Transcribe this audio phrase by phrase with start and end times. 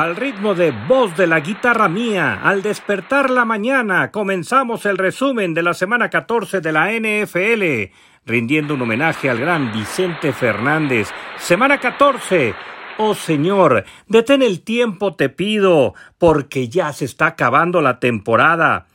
[0.00, 5.52] Al ritmo de voz de la guitarra mía, al despertar la mañana, comenzamos el resumen
[5.52, 7.92] de la semana 14 de la NFL,
[8.24, 11.10] rindiendo un homenaje al gran Vicente Fernández.
[11.36, 12.54] Semana 14.
[12.96, 18.86] Oh Señor, detén el tiempo, te pido, porque ya se está acabando la temporada.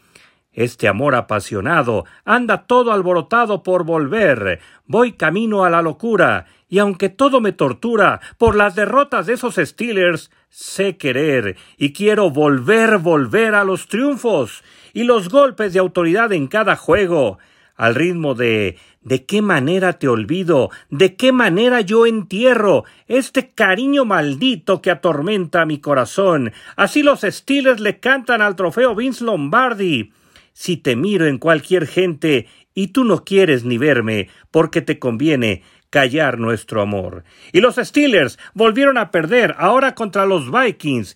[0.54, 4.60] Este amor apasionado anda todo alborotado por volver.
[4.88, 9.56] Voy camino a la locura, y aunque todo me tortura por las derrotas de esos
[9.56, 14.64] Steelers, sé querer y quiero volver, volver a los triunfos
[14.94, 17.40] y los golpes de autoridad en cada juego,
[17.76, 24.06] al ritmo de de qué manera te olvido, de qué manera yo entierro este cariño
[24.06, 26.54] maldito que atormenta mi corazón.
[26.78, 30.14] Así los Steelers le cantan al trofeo Vince Lombardi.
[30.54, 35.64] Si te miro en cualquier gente y tú no quieres ni verme porque te conviene
[35.96, 37.24] callar nuestro amor.
[37.54, 41.16] Y los Steelers volvieron a perder ahora contra los Vikings.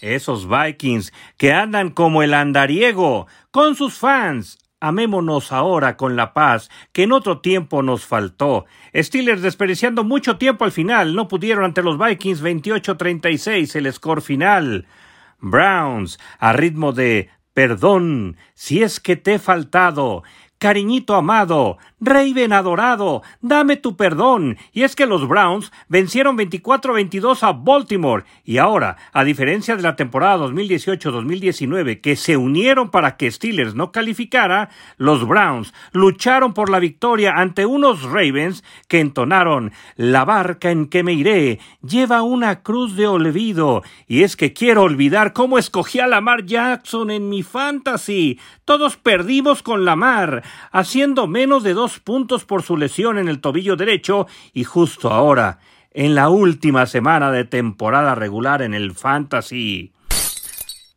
[0.00, 4.58] Esos Vikings que andan como el andariego con sus fans.
[4.80, 8.64] Amémonos ahora con la paz que en otro tiempo nos faltó.
[8.92, 14.88] Steelers desperdiciando mucho tiempo al final, no pudieron ante los Vikings 28-36 el score final.
[15.38, 20.24] Browns a ritmo de Perdón si es que te he faltado.
[20.62, 24.58] Cariñito amado, Raven adorado, dame tu perdón.
[24.72, 29.96] Y es que los Browns vencieron 24-22 a Baltimore y ahora, a diferencia de la
[29.96, 36.78] temporada 2018-2019 que se unieron para que Steelers no calificara, los Browns lucharon por la
[36.78, 42.94] victoria ante unos Ravens que entonaron La barca en que me iré lleva una cruz
[42.94, 43.82] de olvido.
[44.06, 48.38] Y es que quiero olvidar cómo escogí a Lamar Jackson en mi fantasy.
[48.64, 53.76] Todos perdimos con Lamar haciendo menos de dos puntos por su lesión en el tobillo
[53.76, 55.58] derecho y justo ahora,
[55.92, 59.92] en la última semana de temporada regular en el Fantasy.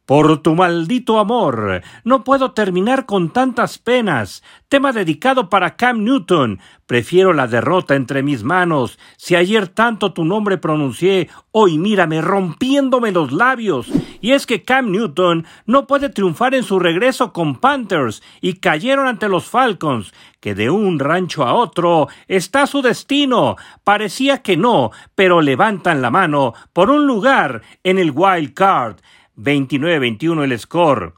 [0.06, 4.44] Por tu maldito amor, no puedo terminar con tantas penas.
[4.70, 6.60] Tema dedicado para Cam Newton.
[6.86, 9.00] Prefiero la derrota entre mis manos.
[9.18, 13.88] Si ayer tanto tu nombre pronuncié, hoy mírame rompiéndome los labios.
[14.22, 19.08] Y es que Cam Newton no puede triunfar en su regreso con Panthers y cayeron
[19.08, 23.56] ante los Falcons, que de un rancho a otro está su destino.
[23.84, 28.98] Parecía que no, pero levantan la mano por un lugar en el wild card.
[29.38, 31.14] 29-21 el score.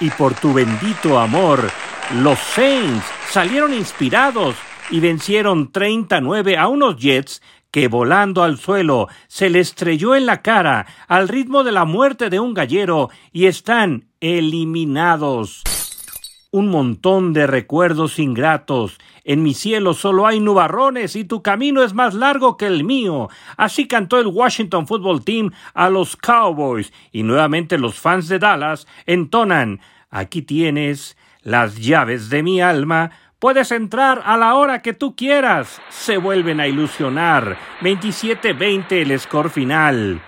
[0.00, 1.70] Y por tu bendito amor,
[2.16, 4.56] los Saints salieron inspirados
[4.90, 10.42] y vencieron 39 a unos Jets que volando al suelo se le estrelló en la
[10.42, 15.62] cara al ritmo de la muerte de un gallero y están eliminados
[16.52, 18.98] un montón de recuerdos ingratos.
[19.24, 23.28] En mi cielo solo hay nubarrones y tu camino es más largo que el mío.
[23.56, 28.86] Así cantó el Washington Football Team a los Cowboys y nuevamente los fans de Dallas
[29.06, 29.80] entonan
[30.10, 33.12] Aquí tienes las llaves de mi alma.
[33.38, 35.80] Puedes entrar a la hora que tú quieras.
[35.88, 37.56] Se vuelven a ilusionar.
[37.80, 40.20] 27-20 el score final.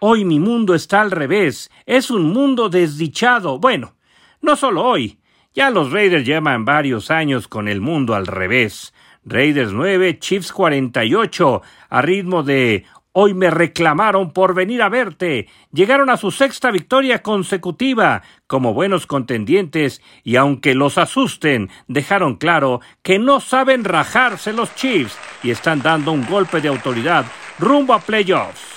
[0.00, 1.70] Hoy mi mundo está al revés.
[1.86, 3.60] Es un mundo desdichado.
[3.60, 3.94] Bueno,
[4.42, 5.20] no solo hoy.
[5.54, 8.92] Ya los Raiders llevan varios años con el mundo al revés.
[9.24, 15.46] Raiders 9, Chiefs 48, a ritmo de Hoy me reclamaron por venir a verte.
[15.72, 22.80] Llegaron a su sexta victoria consecutiva como buenos contendientes y aunque los asusten, dejaron claro
[23.04, 27.26] que no saben rajarse los Chiefs y están dando un golpe de autoridad
[27.60, 28.73] rumbo a playoffs.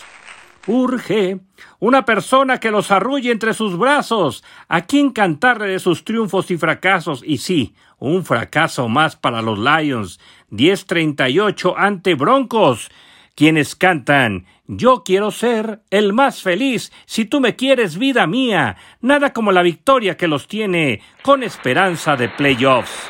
[0.67, 1.39] Urge
[1.79, 6.57] una persona que los arrulle entre sus brazos, a quien cantarle de sus triunfos y
[6.57, 7.23] fracasos.
[7.25, 10.19] Y sí, un fracaso más para los Lions.
[10.51, 12.89] 10-38 ante Broncos,
[13.35, 18.75] quienes cantan Yo quiero ser el más feliz si tú me quieres, vida mía.
[18.99, 23.09] Nada como la victoria que los tiene con esperanza de playoffs.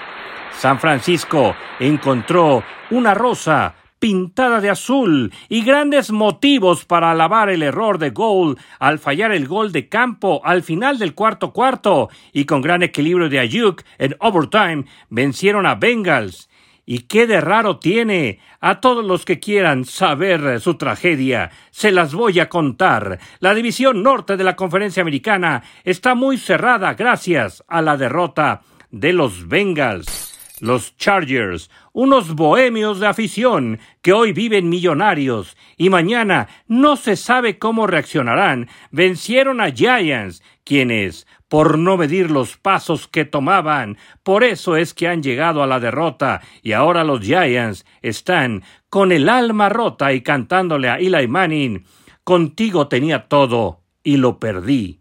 [0.52, 3.76] San Francisco encontró una rosa
[4.08, 9.50] pintada de azul y grandes motivos para alabar el error de Gold al fallar el
[9.50, 14.16] gol de campo al final del cuarto cuarto y con gran equilibrio de Ayuk en
[14.22, 16.48] overtime vencieron a Bengals.
[16.86, 18.40] ¿Y qué de raro tiene?
[18.62, 23.20] A todos los que quieran saber su tragedia, se las voy a contar.
[23.42, 29.12] La división norte de la conferencia americana está muy cerrada gracias a la derrota de
[29.12, 30.37] los Bengals.
[30.60, 37.60] Los Chargers, unos bohemios de afición que hoy viven millonarios y mañana no se sabe
[37.60, 44.76] cómo reaccionarán, vencieron a Giants, quienes, por no medir los pasos que tomaban, por eso
[44.76, 46.42] es que han llegado a la derrota.
[46.64, 51.86] Y ahora los Giants están con el alma rota y cantándole a Eli Manning
[52.28, 55.00] Contigo tenía todo y lo perdí.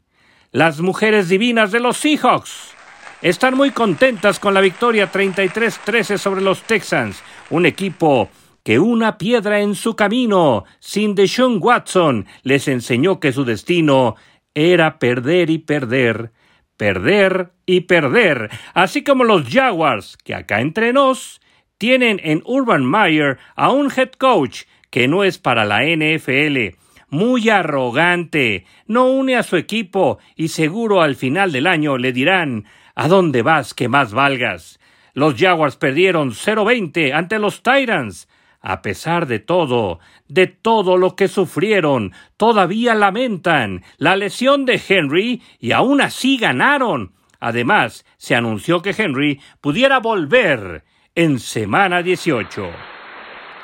[0.53, 2.76] Las mujeres divinas de los Seahawks
[3.23, 8.29] están muy contentas con la victoria 33-13 sobre los Texans, un equipo
[8.63, 14.17] que una piedra en su camino, sin Deshaun Watson, les enseñó que su destino
[14.55, 16.33] era perder y perder,
[16.77, 21.41] perder y perder, así como los Jaguars, que acá entre nos,
[21.79, 26.77] tienen en Urban Meyer a un head coach que no es para la NFL,
[27.09, 32.65] muy arrogante, no une a su equipo y seguro al final del año le dirán
[32.99, 34.81] ¿A dónde vas que más valgas?
[35.13, 38.27] Los Jaguars perdieron 0-20 ante los Titans.
[38.63, 45.43] A pesar de todo, de todo lo que sufrieron, todavía lamentan la lesión de Henry
[45.61, 47.13] y aún así ganaron.
[47.39, 50.83] Además, se anunció que Henry pudiera volver
[51.15, 52.96] en semana 18.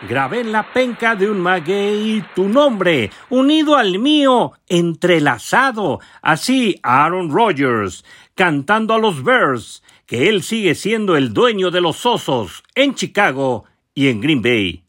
[0.09, 6.01] Grabé en la penca de un maguey tu nombre, unido al mío, entrelazado.
[6.23, 8.05] Así Aaron Rodgers,
[8.35, 13.65] cantando a los Bears, que él sigue siendo el dueño de los osos en Chicago
[13.95, 14.82] y en Green Bay.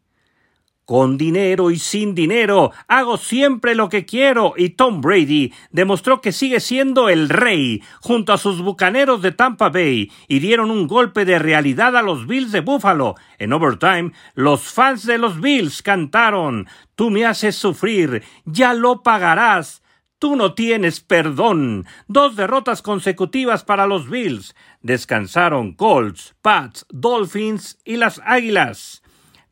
[0.86, 6.34] Con dinero y sin dinero, hago siempre lo que quiero y Tom Brady demostró que
[6.34, 11.24] sigue siendo el rey junto a sus bucaneros de Tampa Bay y dieron un golpe
[11.24, 13.16] de realidad a los Bills de Buffalo.
[13.40, 19.84] En overtime, los fans de los Bills cantaron Tú me haces sufrir, ya lo pagarás.
[20.20, 21.86] Tú no tienes perdón.
[22.08, 24.54] Dos derrotas consecutivas para los Bills.
[24.82, 29.03] Descansaron Colts, Pats, Dolphins y las Águilas.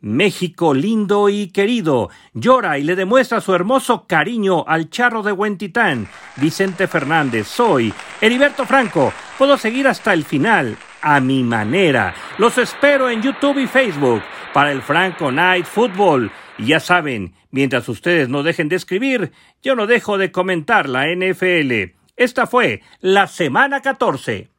[0.02, 6.08] México lindo y querido, llora y le demuestra su hermoso cariño al charro de Huentitán.
[6.38, 9.14] Vicente Fernández, soy Heriberto Franco.
[9.38, 12.14] Puedo seguir hasta el final, a mi manera.
[12.38, 14.22] Los espero en YouTube y Facebook
[14.54, 16.32] para el Franco Night Football.
[16.58, 19.32] Y ya saben, mientras ustedes no dejen de escribir,
[19.62, 21.94] yo no dejo de comentar la NFL.
[22.16, 24.50] Esta fue la semana 14.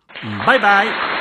[0.46, 1.11] Bye bye.